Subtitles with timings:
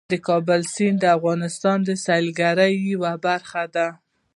[0.11, 3.87] د کابل سیند د افغانستان د سیلګرۍ یوه برخه ده.